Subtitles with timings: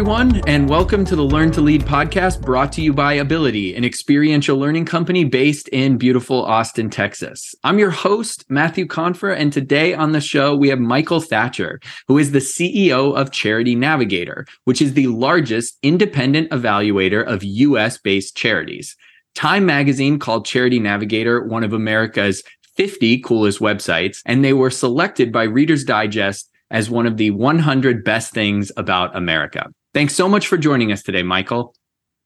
[0.00, 3.84] everyone, and welcome to the Learn to Lead podcast brought to you by Abilitie, an
[3.84, 7.54] experiential learning company based in beautiful Austin, Texas.
[7.64, 12.16] I'm your host, Matthew Confer, and today on the show, we have Michael Thatcher, who
[12.16, 18.34] is the CEO of Charity Navigator, which is the largest independent evaluator of US based
[18.34, 18.96] charities.
[19.34, 22.42] Time magazine called Charity Navigator one of America's
[22.78, 28.02] 50 coolest websites, and they were selected by Reader's Digest as one of the 100
[28.02, 29.70] best things about America.
[29.92, 31.74] Thanks so much for joining us today, Michael.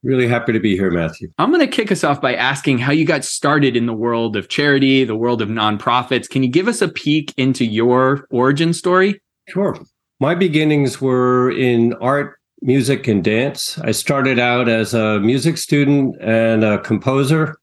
[0.02, 1.28] Really happy to be here, Matthew.
[1.38, 4.36] I'm going to kick us off by asking how you got started in the world
[4.36, 6.28] of charity, the world of nonprofits.
[6.28, 9.22] Can you give us a peek into your origin story?
[9.48, 9.78] Sure.
[10.20, 13.78] My beginnings were in art, music, and dance.
[13.78, 17.56] I started out as a music student and a composer.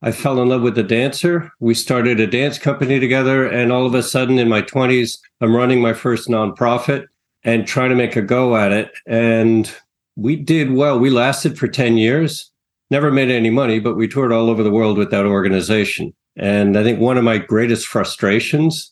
[0.00, 1.50] I fell in love with a dancer.
[1.60, 3.46] We started a dance company together.
[3.46, 7.04] And all of a sudden, in my 20s, I'm running my first nonprofit
[7.44, 8.92] and trying to make a go at it.
[9.06, 9.72] And
[10.16, 10.98] we did well.
[10.98, 12.50] We lasted for 10 years,
[12.90, 16.14] never made any money, but we toured all over the world with that organization.
[16.36, 18.90] And I think one of my greatest frustrations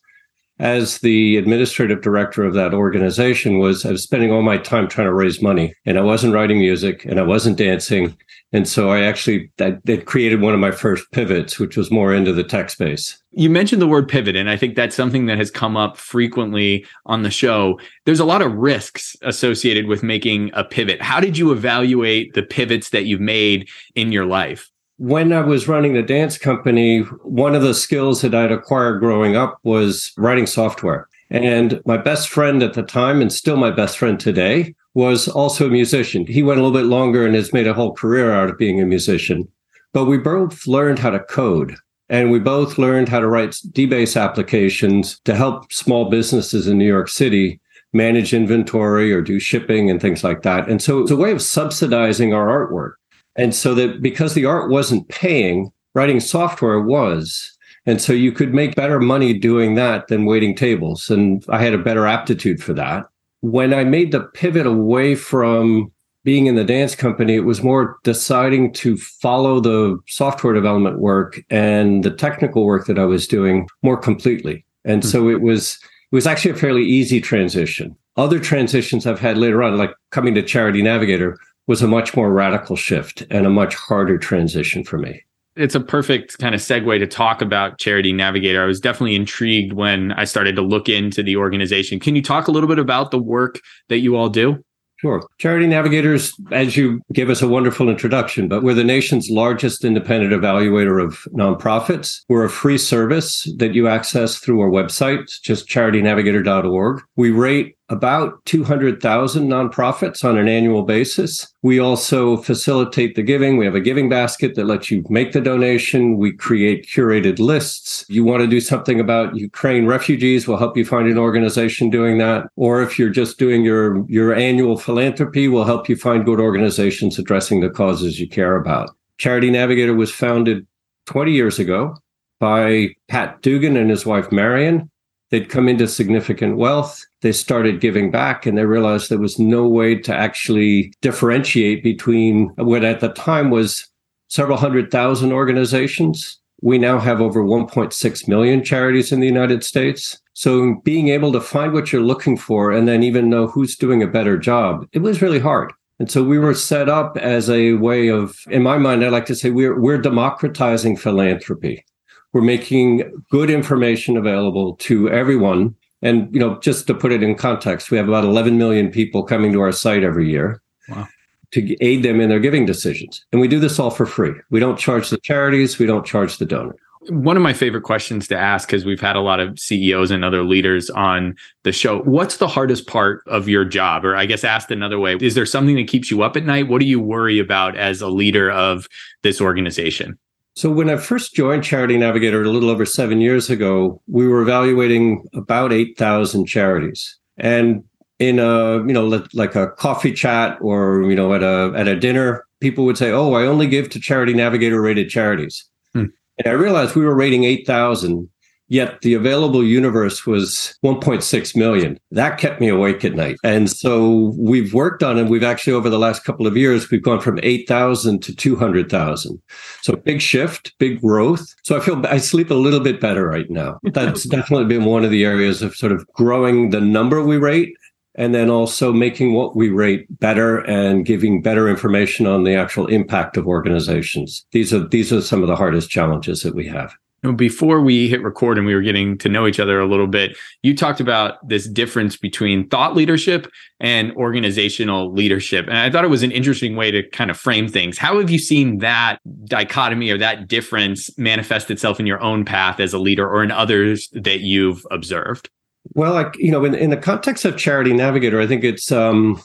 [0.58, 5.08] as the administrative director of that organization was I was spending all my time trying
[5.08, 8.16] to raise money and I wasn't writing music and I wasn't dancing
[8.52, 12.12] and so I actually that, that created one of my first pivots, which was more
[12.12, 13.18] into the tech space.
[13.32, 16.86] You mentioned the word pivot, and I think that's something that has come up frequently
[17.06, 17.80] on the show.
[18.04, 21.00] There's a lot of risks associated with making a pivot.
[21.00, 24.70] How did you evaluate the pivots that you've made in your life?
[24.98, 29.34] When I was running the dance company, one of the skills that I'd acquired growing
[29.34, 31.08] up was writing software.
[31.30, 35.66] And my best friend at the time, and still my best friend today, was also
[35.66, 36.26] a musician.
[36.26, 38.80] He went a little bit longer and has made a whole career out of being
[38.80, 39.48] a musician.
[39.92, 41.76] But we both learned how to code.
[42.08, 46.86] And we both learned how to write DBase applications to help small businesses in New
[46.86, 47.58] York City
[47.94, 50.68] manage inventory or do shipping and things like that.
[50.68, 52.94] And so it's a way of subsidizing our artwork.
[53.36, 57.50] And so that because the art wasn't paying, writing software was.
[57.86, 61.08] And so you could make better money doing that than waiting tables.
[61.10, 63.06] And I had a better aptitude for that
[63.42, 65.92] when I made the pivot away from
[66.24, 71.42] being in the dance company, it was more deciding to follow the software development work
[71.50, 74.64] and the technical work that I was doing more completely.
[74.84, 75.10] And mm-hmm.
[75.10, 75.78] so it was
[76.10, 77.96] it was actually a fairly easy transition.
[78.16, 82.32] Other transitions I've had later on, like coming to Charity Navigator, was a much more
[82.32, 85.22] radical shift and a much harder transition for me
[85.56, 88.62] it's a perfect kind of segue to talk about Charity Navigator.
[88.62, 92.00] I was definitely intrigued when I started to look into the organization.
[92.00, 94.62] Can you talk a little bit about the work that you all do?
[95.02, 95.20] Sure.
[95.38, 100.32] Charity Navigators, as you give us a wonderful introduction, but we're the nation's largest independent
[100.32, 102.20] evaluator of nonprofits.
[102.28, 107.02] We're a free service that you access through our website, just charitynavigator.org.
[107.16, 111.46] We rate about 200,000 nonprofits on an annual basis.
[111.62, 113.58] We also facilitate the giving.
[113.58, 116.16] We have a giving basket that lets you make the donation.
[116.16, 118.04] We create curated lists.
[118.08, 122.18] You want to do something about Ukraine refugees, we'll help you find an organization doing
[122.18, 122.46] that.
[122.56, 127.18] Or if you're just doing your, your annual philanthropy, we'll help you find good organizations
[127.18, 128.90] addressing the causes you care about.
[129.18, 130.66] Charity Navigator was founded
[131.06, 131.94] 20 years ago
[132.40, 134.90] by Pat Dugan and his wife Marion.
[135.32, 137.02] They'd come into significant wealth.
[137.22, 142.48] They started giving back and they realized there was no way to actually differentiate between
[142.56, 143.88] what at the time was
[144.28, 146.38] several hundred thousand organizations.
[146.60, 150.20] We now have over 1.6 million charities in the United States.
[150.34, 154.02] So being able to find what you're looking for and then even know who's doing
[154.02, 155.72] a better job, it was really hard.
[155.98, 159.26] And so we were set up as a way of, in my mind, I like
[159.26, 161.86] to say we're, we're democratizing philanthropy.
[162.32, 165.74] We're making good information available to everyone.
[166.00, 169.22] And, you know, just to put it in context, we have about 11 million people
[169.22, 170.60] coming to our site every year.
[170.88, 171.06] Wow.
[171.52, 173.24] To aid them in their giving decisions.
[173.30, 174.32] And we do this all for free.
[174.50, 176.74] We don't charge the charities, we don't charge the donor.
[177.08, 180.24] One of my favorite questions to ask, because we've had a lot of CEOs and
[180.24, 181.34] other leaders on
[181.64, 181.98] the show.
[182.02, 184.04] What's the hardest part of your job?
[184.04, 186.68] Or I guess asked another way, is there something that keeps you up at night?
[186.68, 188.86] What do you worry about as a leader of
[189.22, 190.16] this organization?
[190.54, 194.42] So when I first joined Charity Navigator a little over seven years ago, we were
[194.42, 197.18] evaluating about 8,000 charities.
[197.38, 197.84] And
[198.18, 201.98] in a, you know, like a coffee chat or, you know, at a, at a
[201.98, 205.64] dinner, people would say, oh, I only give to Charity Navigator rated charities.
[205.94, 206.06] Hmm.
[206.38, 208.28] And I realized we were rating 8,000
[208.72, 212.00] Yet the available universe was 1.6 million.
[212.10, 213.36] That kept me awake at night.
[213.44, 215.28] And so we've worked on it.
[215.28, 219.42] We've actually, over the last couple of years, we've gone from 8,000 to 200,000.
[219.82, 221.54] So big shift, big growth.
[221.64, 223.78] So I feel I sleep a little bit better right now.
[223.92, 227.76] That's definitely been one of the areas of sort of growing the number we rate
[228.14, 232.86] and then also making what we rate better and giving better information on the actual
[232.86, 234.46] impact of organizations.
[234.52, 236.94] These are these are some of the hardest challenges that we have.
[237.36, 240.36] Before we hit record and we were getting to know each other a little bit,
[240.62, 243.46] you talked about this difference between thought leadership
[243.78, 245.68] and organizational leadership.
[245.68, 247.96] And I thought it was an interesting way to kind of frame things.
[247.96, 252.80] How have you seen that dichotomy or that difference manifest itself in your own path
[252.80, 255.48] as a leader or in others that you've observed?
[255.94, 259.40] Well, like, you know, in, in the context of Charity Navigator, I think it's, um,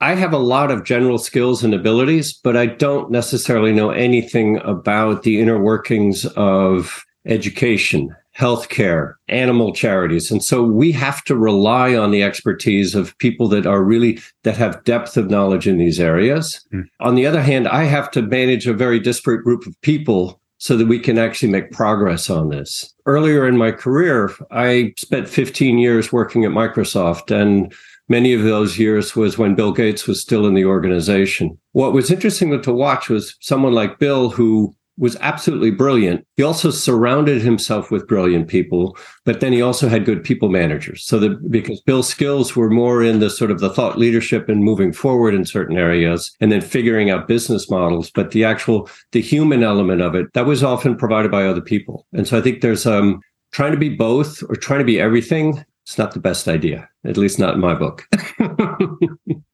[0.00, 4.58] I have a lot of general skills and abilities, but I don't necessarily know anything
[4.58, 10.30] about the inner workings of education, healthcare, animal charities.
[10.30, 14.56] And so we have to rely on the expertise of people that are really that
[14.56, 16.64] have depth of knowledge in these areas.
[16.72, 16.88] Mm.
[17.00, 20.76] On the other hand, I have to manage a very disparate group of people so
[20.76, 22.92] that we can actually make progress on this.
[23.06, 27.72] Earlier in my career, I spent 15 years working at Microsoft and
[28.08, 31.56] many of those years was when Bill Gates was still in the organization.
[31.72, 36.26] What was interesting to watch was someone like Bill who was absolutely brilliant.
[36.36, 41.04] He also surrounded himself with brilliant people, but then he also had good people managers.
[41.04, 44.64] So that because Bill's skills were more in the sort of the thought leadership and
[44.64, 49.20] moving forward in certain areas and then figuring out business models, but the actual the
[49.20, 52.06] human element of it that was often provided by other people.
[52.12, 53.20] And so I think there's um
[53.52, 55.64] trying to be both or trying to be everything.
[55.86, 58.06] It's not the best idea, at least not in my book.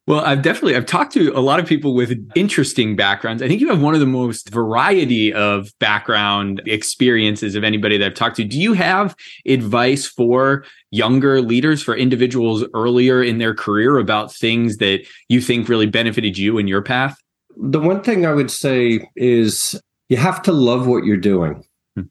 [0.06, 3.42] Well, I've definitely I've talked to a lot of people with interesting backgrounds.
[3.42, 8.06] I think you have one of the most variety of background experiences of anybody that
[8.06, 8.44] I've talked to.
[8.44, 9.16] Do you have
[9.46, 15.70] advice for younger leaders, for individuals earlier in their career about things that you think
[15.70, 17.16] really benefited you in your path?
[17.56, 19.80] The one thing I would say is
[20.10, 21.64] you have to love what you're doing.
[21.96, 22.02] Hmm.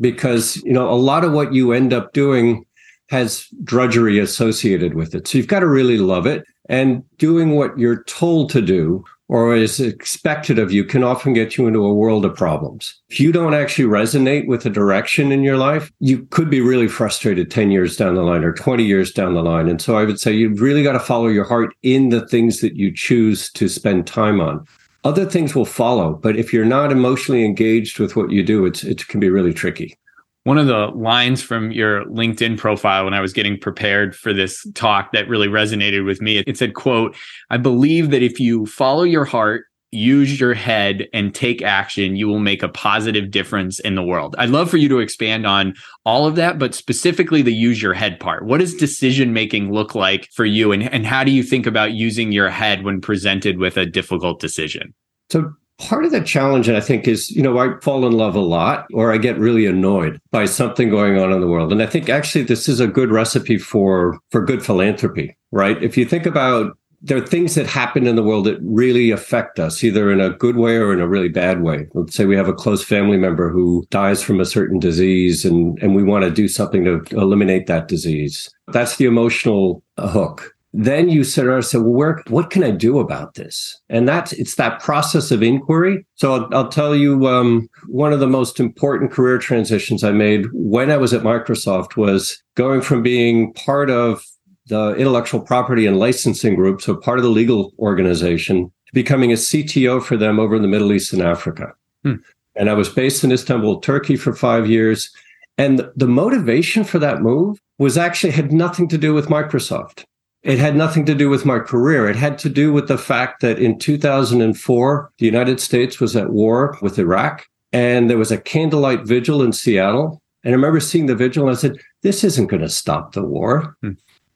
[0.00, 2.64] Because, you know, a lot of what you end up doing
[3.08, 5.26] has drudgery associated with it.
[5.26, 6.44] So you've got to really love it.
[6.68, 11.56] And doing what you're told to do or is expected of you can often get
[11.56, 13.00] you into a world of problems.
[13.08, 16.86] If you don't actually resonate with a direction in your life, you could be really
[16.86, 19.68] frustrated 10 years down the line or 20 years down the line.
[19.70, 22.60] And so I would say you've really got to follow your heart in the things
[22.60, 24.66] that you choose to spend time on.
[25.04, 28.84] Other things will follow, but if you're not emotionally engaged with what you do, it's,
[28.84, 29.96] it can be really tricky
[30.44, 34.66] one of the lines from your linkedin profile when i was getting prepared for this
[34.74, 37.16] talk that really resonated with me it said quote
[37.50, 42.26] i believe that if you follow your heart use your head and take action you
[42.26, 44.34] will make a positive difference in the world.
[44.38, 45.74] I'd love for you to expand on
[46.06, 48.46] all of that but specifically the use your head part.
[48.46, 51.92] What does decision making look like for you and, and how do you think about
[51.92, 54.94] using your head when presented with a difficult decision?
[55.30, 55.52] So
[55.82, 58.40] part of the challenge and i think is you know i fall in love a
[58.40, 61.86] lot or i get really annoyed by something going on in the world and i
[61.86, 66.26] think actually this is a good recipe for for good philanthropy right if you think
[66.26, 70.20] about there are things that happen in the world that really affect us, either in
[70.20, 71.88] a good way or in a really bad way.
[71.94, 75.76] Let's say we have a close family member who dies from a certain disease and,
[75.82, 78.48] and we want to do something to eliminate that disease.
[78.68, 82.70] That's the emotional hook then you sit there and say, well, where, what can I
[82.70, 83.78] do about this?
[83.90, 86.06] And that's, it's that process of inquiry.
[86.14, 90.46] So I'll, I'll tell you, um, one of the most important career transitions I made
[90.52, 94.24] when I was at Microsoft was going from being part of
[94.66, 99.36] the intellectual property and licensing group, so part of the legal organization, to becoming a
[99.36, 101.72] CTO for them over in the Middle East and Africa.
[102.04, 102.14] Hmm.
[102.54, 105.10] And I was based in Istanbul, Turkey for five years.
[105.58, 110.04] And the motivation for that move was actually had nothing to do with Microsoft.
[110.42, 112.08] It had nothing to do with my career.
[112.08, 116.30] It had to do with the fact that in 2004, the United States was at
[116.30, 120.20] war with Iraq and there was a candlelight vigil in Seattle.
[120.42, 123.22] And I remember seeing the vigil and I said, this isn't going to stop the
[123.22, 123.76] war.
[123.82, 123.92] Hmm.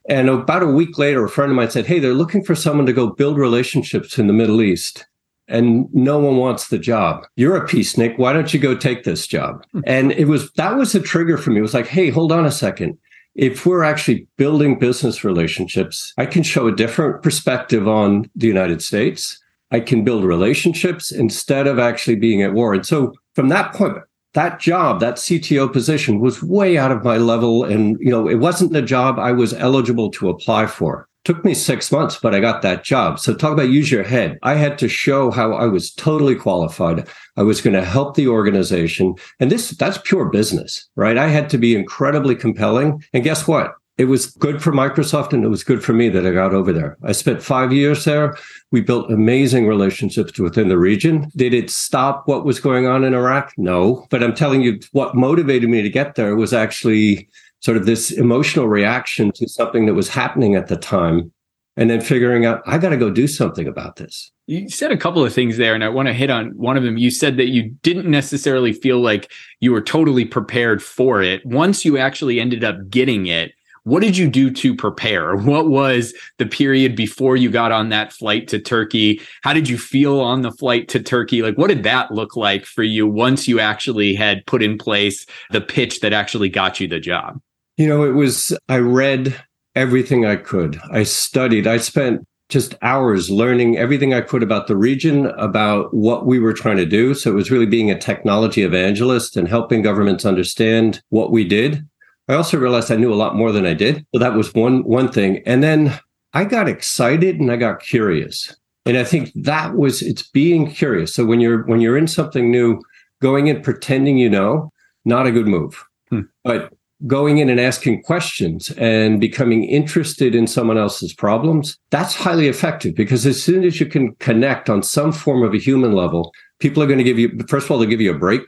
[0.08, 2.86] And about a week later, a friend of mine said, Hey, they're looking for someone
[2.86, 5.04] to go build relationships in the Middle East.
[5.48, 7.26] And no one wants the job.
[7.36, 8.18] You're a peacenik.
[8.18, 9.64] Why don't you go take this job?
[9.72, 9.80] Hmm.
[9.84, 11.58] And it was that was the trigger for me.
[11.58, 12.98] It was like, hey, hold on a second
[13.36, 18.82] if we're actually building business relationships, I can show a different perspective on the United
[18.82, 19.38] States.
[19.70, 22.72] I can build relationships instead of actually being at war.
[22.72, 23.98] And so from that point,
[24.32, 27.64] that job, that CTO position was way out of my level.
[27.64, 31.08] And, you know, it wasn't the job I was eligible to apply for.
[31.26, 33.18] Took me six months, but I got that job.
[33.18, 34.38] So talk about use your head.
[34.44, 37.08] I had to show how I was totally qualified.
[37.36, 39.16] I was going to help the organization.
[39.40, 41.18] And this, that's pure business, right?
[41.18, 43.02] I had to be incredibly compelling.
[43.12, 43.72] And guess what?
[43.98, 46.72] It was good for Microsoft and it was good for me that I got over
[46.72, 46.96] there.
[47.02, 48.36] I spent five years there.
[48.70, 51.32] We built amazing relationships within the region.
[51.34, 53.52] Did it stop what was going on in Iraq?
[53.56, 54.06] No.
[54.10, 57.28] But I'm telling you, what motivated me to get there was actually
[57.66, 61.32] sort of this emotional reaction to something that was happening at the time.
[61.78, 64.30] and then figuring out I got to go do something about this.
[64.46, 66.84] You said a couple of things there, and I want to hit on one of
[66.84, 66.96] them.
[66.96, 69.30] You said that you didn't necessarily feel like
[69.60, 71.44] you were totally prepared for it.
[71.44, 75.36] Once you actually ended up getting it, what did you do to prepare?
[75.36, 79.20] What was the period before you got on that flight to Turkey?
[79.42, 81.42] How did you feel on the flight to Turkey?
[81.42, 85.26] Like, what did that look like for you once you actually had put in place
[85.50, 87.40] the pitch that actually got you the job?
[87.76, 89.38] You know, it was, I read
[89.74, 90.80] everything I could.
[90.90, 96.26] I studied, I spent just hours learning everything I could about the region, about what
[96.26, 97.12] we were trying to do.
[97.12, 101.84] So it was really being a technology evangelist and helping governments understand what we did
[102.28, 104.04] I also realized I knew a lot more than I did.
[104.12, 105.42] So that was one one thing.
[105.46, 105.98] And then
[106.32, 108.54] I got excited and I got curious.
[108.84, 111.14] And I think that was it's being curious.
[111.14, 112.80] So when you're when you're in something new,
[113.22, 114.72] going in pretending you know,
[115.04, 115.84] not a good move.
[116.10, 116.22] Hmm.
[116.44, 116.72] But
[117.06, 122.94] going in and asking questions and becoming interested in someone else's problems, that's highly effective
[122.94, 126.82] because as soon as you can connect on some form of a human level, people
[126.82, 128.42] are going to give you, first of all, they'll give you a break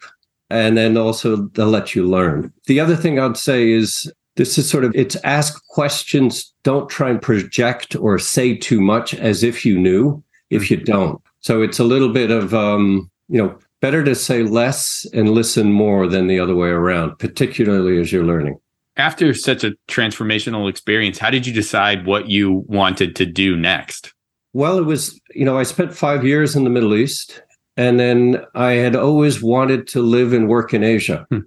[0.50, 2.52] and then also they'll let you learn.
[2.66, 7.10] The other thing I'd say is this is sort of it's ask questions, don't try
[7.10, 11.20] and project or say too much as if you knew if you don't.
[11.40, 15.72] So it's a little bit of um, you know, better to say less and listen
[15.72, 18.58] more than the other way around, particularly as you're learning.
[18.96, 24.12] After such a transformational experience, how did you decide what you wanted to do next?
[24.52, 27.42] Well, it was, you know, I spent five years in the Middle East
[27.76, 31.26] and then I had always wanted to live and work in Asia.
[31.30, 31.40] Hmm.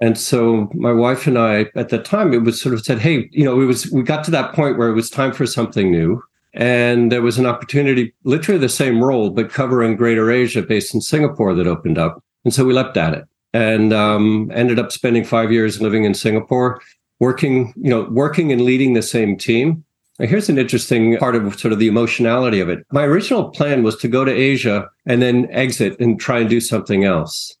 [0.00, 3.28] And so my wife and I, at the time, it was sort of said, hey,
[3.32, 5.90] you know, it was, we got to that point where it was time for something
[5.90, 6.22] new.
[6.54, 11.00] And there was an opportunity, literally the same role, but covering Greater Asia based in
[11.00, 12.22] Singapore that opened up.
[12.44, 16.14] And so we leapt at it and um, ended up spending five years living in
[16.14, 16.80] Singapore,
[17.20, 19.84] working, you know, working and leading the same team.
[20.18, 22.84] Now, here's an interesting part of sort of the emotionality of it.
[22.90, 26.60] My original plan was to go to Asia and then exit and try and do
[26.60, 27.56] something else.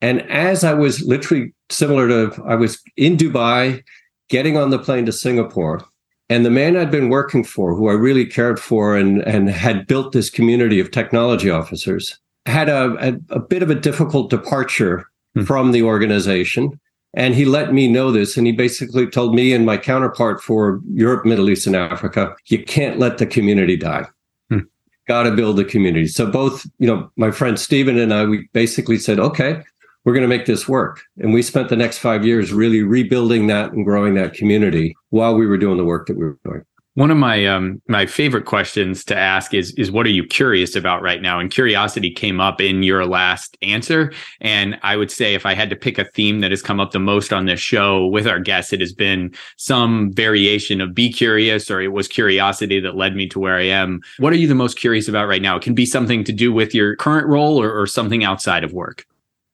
[0.00, 3.82] And as I was literally similar to, I was in Dubai,
[4.28, 5.84] getting on the plane to Singapore,
[6.30, 9.88] and the man I'd been working for, who I really cared for and, and had
[9.88, 15.04] built this community of technology officers, had a, a, a bit of a difficult departure
[15.34, 15.42] hmm.
[15.42, 16.78] from the organization.
[17.14, 18.36] And he let me know this.
[18.36, 22.64] And he basically told me and my counterpart for Europe, Middle East, and Africa, you
[22.64, 24.06] can't let the community die.
[24.50, 24.60] Hmm.
[25.08, 26.06] Got to build a community.
[26.06, 29.64] So both, you know, my friend Stephen and I, we basically said, okay,
[30.04, 31.02] we're going to make this work.
[31.18, 35.34] And we spent the next five years really rebuilding that and growing that community while
[35.34, 36.64] we were doing the work that we were doing.
[36.94, 40.74] One of my um, my favorite questions to ask is is what are you curious
[40.74, 41.38] about right now?
[41.38, 44.12] And curiosity came up in your last answer.
[44.40, 46.90] And I would say if I had to pick a theme that has come up
[46.90, 51.12] the most on this show with our guests, it has been some variation of be
[51.12, 54.00] curious, or it was curiosity that led me to where I am.
[54.18, 55.56] What are you the most curious about right now?
[55.56, 58.72] It can be something to do with your current role or, or something outside of
[58.72, 59.06] work.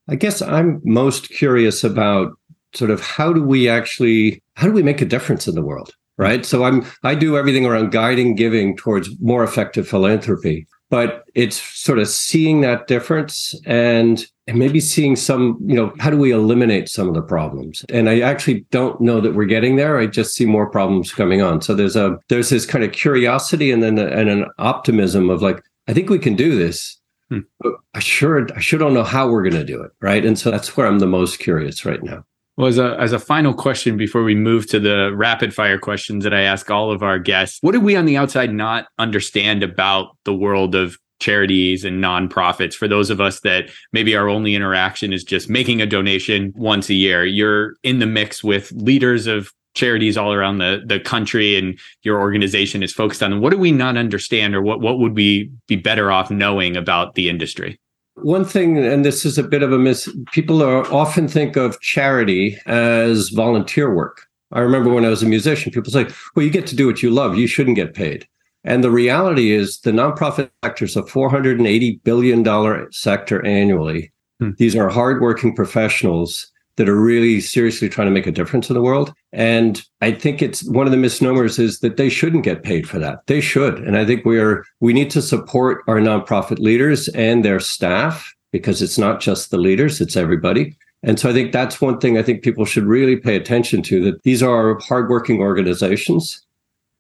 [0.09, 2.33] I guess I'm most curious about
[2.75, 5.93] sort of how do we actually how do we make a difference in the world?
[6.19, 6.45] right?
[6.47, 10.67] So I'm I do everything around guiding giving towards more effective philanthropy.
[10.89, 16.11] But it's sort of seeing that difference and, and maybe seeing some, you know, how
[16.11, 17.85] do we eliminate some of the problems?
[17.89, 19.99] And I actually don't know that we're getting there.
[19.99, 21.61] I just see more problems coming on.
[21.61, 25.43] So there's a there's this kind of curiosity and then a, and an optimism of
[25.43, 26.97] like, I think we can do this.
[27.31, 27.41] Hmm.
[27.61, 30.25] But I sure I sure don't know how we're going to do it, right?
[30.25, 32.25] And so that's where I'm the most curious right now.
[32.57, 36.25] Well, as a, as a final question before we move to the rapid fire questions
[36.25, 39.63] that I ask all of our guests, what do we on the outside not understand
[39.63, 44.55] about the world of charities and nonprofits for those of us that maybe our only
[44.55, 49.27] interaction is just making a donation once a year you're in the mix with leaders
[49.27, 53.51] of charities all around the, the country and your organization is focused on them what
[53.51, 57.29] do we not understand or what, what would we be better off knowing about the
[57.29, 57.79] industry
[58.17, 61.79] one thing, and this is a bit of a miss, people are often think of
[61.81, 64.27] charity as volunteer work.
[64.53, 67.03] I remember when I was a musician, people say, well, you get to do what
[67.03, 67.37] you love.
[67.37, 68.27] You shouldn't get paid.
[68.65, 74.13] And the reality is the nonprofit sector is a $480 billion sector annually.
[74.41, 74.51] Hmm.
[74.57, 78.83] These are hardworking professionals that are really seriously trying to make a difference in the
[78.83, 79.13] world.
[79.33, 82.99] And I think it's one of the misnomers is that they shouldn't get paid for
[82.99, 83.27] that.
[83.27, 83.79] They should.
[83.79, 88.35] And I think we are we need to support our nonprofit leaders and their staff
[88.53, 90.77] because it's not just the leaders, it's everybody.
[91.03, 94.03] And so I think that's one thing I think people should really pay attention to
[94.05, 96.43] that these are hardworking organizations.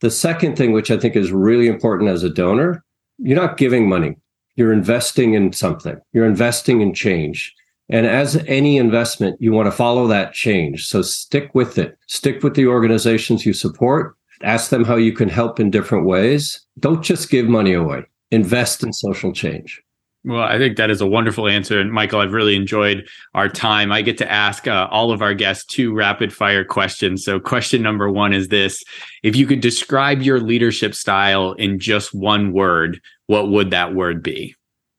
[0.00, 2.84] The second thing, which I think is really important as a donor,
[3.18, 4.16] you're not giving money.
[4.56, 5.98] You're investing in something.
[6.12, 7.54] You're investing in change.
[7.88, 10.86] And as any investment, you want to follow that change.
[10.86, 11.96] So stick with it.
[12.08, 14.16] Stick with the organizations you support.
[14.42, 16.60] Ask them how you can help in different ways.
[16.78, 19.80] Don't just give money away, invest in social change.
[20.24, 21.78] Well, I think that is a wonderful answer.
[21.78, 23.92] And Michael, I've really enjoyed our time.
[23.92, 27.24] I get to ask uh, all of our guests two rapid fire questions.
[27.24, 28.82] So, question number one is this
[29.22, 34.20] If you could describe your leadership style in just one word, what would that word
[34.20, 34.56] be?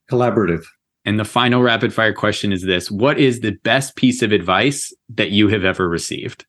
[0.10, 0.64] Collaborative.
[1.08, 4.94] And the final rapid fire question is this What is the best piece of advice
[5.10, 6.46] that you have ever received?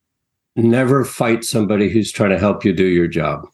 [0.57, 3.47] Never fight somebody who's trying to help you do your job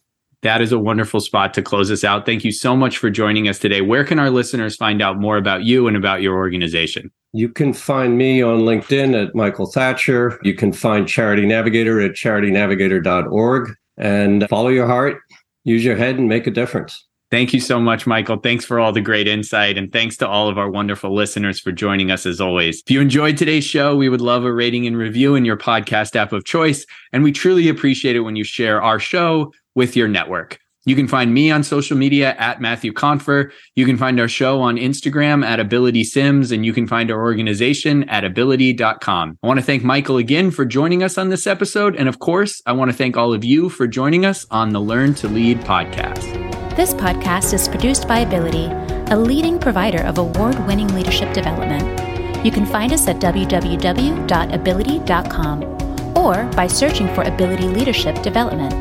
[0.45, 2.27] that is a wonderful spot to close us out.
[2.27, 3.81] Thank you so much for joining us today.
[3.81, 7.11] Where can our listeners find out more about you and about your organization?
[7.33, 10.39] You can find me on LinkedIn at Michael Thatcher.
[10.43, 15.17] You can find Charity Navigator at charitynavigator.org and follow your heart,
[15.65, 17.05] use your head, and make a difference.
[17.31, 18.37] Thank you so much, Michael.
[18.37, 19.77] Thanks for all the great insight.
[19.77, 22.83] And thanks to all of our wonderful listeners for joining us as always.
[22.87, 26.15] If you enjoyed today's show, we would love a rating and review in your podcast
[26.17, 26.87] app of choice.
[27.13, 30.59] And we truly appreciate it when you share our show with your network.
[30.87, 33.51] You can find me on social media at Matthew Confer.
[33.75, 37.23] You can find our show on Instagram at Abilitie Sims, and you can find our
[37.23, 39.39] organization at abilitie.com.
[39.43, 41.97] I want to thank Michael again for joining us on this episode.
[41.97, 44.81] And of course, I want to thank all of you for joining us on the
[44.81, 46.34] Learn to Lead podcast.
[46.77, 52.45] This podcast is produced by Abilitie, a leading provider of award winning leadership development.
[52.45, 58.75] You can find us at www.abilitie.com or by searching for Abilitie Leadership Development.